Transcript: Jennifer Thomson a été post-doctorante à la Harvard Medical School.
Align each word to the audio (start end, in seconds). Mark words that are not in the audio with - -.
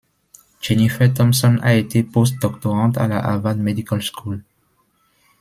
Jennifer 0.61 1.13
Thomson 1.13 1.59
a 1.61 1.75
été 1.75 2.01
post-doctorante 2.01 2.97
à 2.97 3.07
la 3.07 3.19
Harvard 3.23 3.57
Medical 3.57 4.01
School. 4.01 4.41